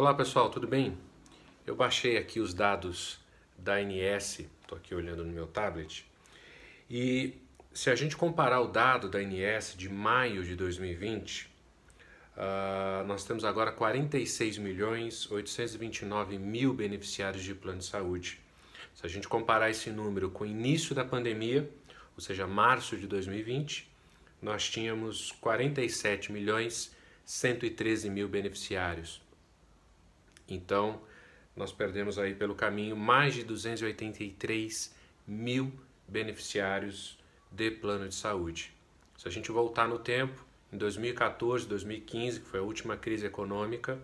[0.00, 0.96] Olá pessoal, tudo bem?
[1.66, 3.20] Eu baixei aqui os dados
[3.58, 6.06] da ANS, estou aqui olhando no meu tablet,
[6.88, 7.34] e
[7.74, 11.48] se a gente comparar o dado da ANS de maio de 2020, uh,
[12.38, 18.40] ah, nós temos agora 46 milhões 829 mil beneficiários de plano de saúde.
[18.94, 21.70] Se a gente comparar esse número com o início da pandemia,
[22.16, 23.86] ou seja, março de 2020,
[24.40, 26.90] nós tínhamos 47 milhões
[27.26, 29.20] 113 mil beneficiários.
[30.50, 31.00] Então,
[31.54, 34.94] nós perdemos aí pelo caminho mais de 283
[35.26, 35.72] mil
[36.06, 37.18] beneficiários
[37.50, 38.72] de plano de saúde.
[39.16, 43.98] Se a gente voltar no tempo, em 2014, 2015, que foi a última crise econômica,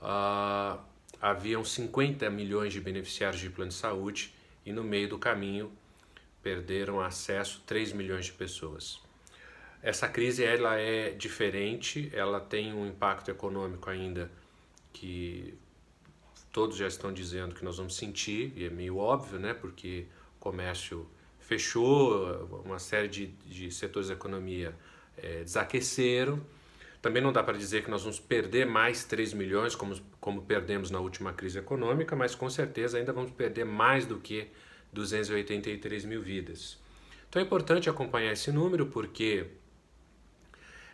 [0.00, 0.78] uh,
[1.20, 4.34] haviam 50 milhões de beneficiários de plano de saúde
[4.64, 5.72] e no meio do caminho
[6.42, 9.00] perderam acesso 3 milhões de pessoas.
[9.82, 14.30] Essa crise ela é diferente, ela tem um impacto econômico ainda
[14.94, 15.58] que
[16.50, 19.52] todos já estão dizendo que nós vamos sentir, e é meio óbvio, né?
[19.52, 21.06] Porque o comércio
[21.40, 24.74] fechou, uma série de, de setores da economia
[25.18, 26.40] é, desaqueceram.
[27.02, 30.90] Também não dá para dizer que nós vamos perder mais 3 milhões, como, como perdemos
[30.90, 34.48] na última crise econômica, mas com certeza ainda vamos perder mais do que
[34.92, 36.78] 283 mil vidas.
[37.28, 39.48] Então é importante acompanhar esse número porque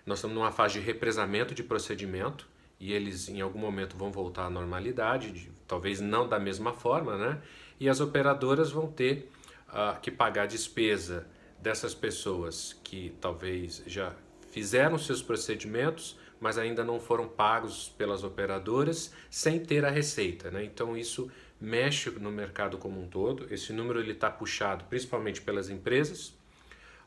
[0.06, 2.48] nós estamos numa fase de represamento de procedimento
[2.80, 7.16] e eles em algum momento vão voltar à normalidade, de, talvez não da mesma forma,
[7.18, 7.42] né?
[7.78, 9.30] E as operadoras vão ter
[9.68, 11.26] uh, que pagar a despesa
[11.58, 14.14] dessas pessoas que talvez já
[14.50, 20.64] fizeram seus procedimentos, mas ainda não foram pagos pelas operadoras sem ter a receita, né?
[20.64, 23.46] Então isso mexe no mercado como um todo.
[23.52, 26.34] Esse número ele está puxado principalmente pelas empresas,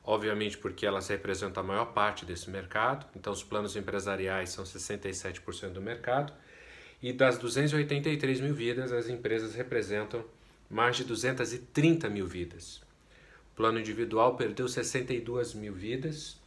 [0.04, 5.70] obviamente porque elas representam a maior parte desse mercado, então os planos empresariais são 67%
[5.70, 6.34] do mercado,
[7.02, 10.24] e das 283 mil vidas, as empresas representam
[10.70, 12.82] mais de 230 mil vidas.
[13.52, 16.38] O plano individual perdeu 62 mil vidas,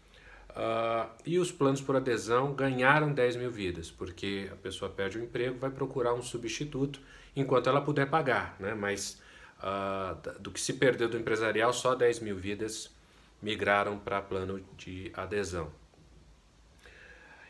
[0.50, 5.22] uh, e os planos por adesão ganharam 10 mil vidas, porque a pessoa perde o
[5.22, 7.00] emprego, vai procurar um substituto
[7.34, 8.74] enquanto ela puder pagar, né?
[8.74, 9.20] mas
[9.60, 12.90] uh, do que se perdeu do empresarial, só 10 mil vidas
[13.46, 15.70] migraram para plano de adesão.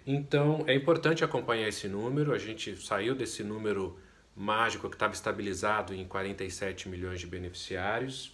[0.07, 2.35] Então é importante acompanhar esse número.
[2.35, 3.99] A gente saiu desse número
[4.37, 8.31] mágico que estava estabilizado em 47 milhões de beneficiários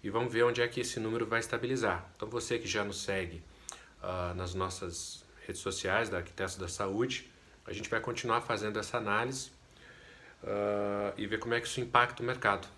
[0.00, 2.08] e vamos ver onde é que esse número vai estabilizar.
[2.14, 3.42] Então você que já nos segue
[4.00, 7.28] uh, nas nossas redes sociais da Arquitetos da Saúde,
[7.66, 9.50] a gente vai continuar fazendo essa análise
[10.44, 12.68] uh, e ver como é que isso impacta o mercado.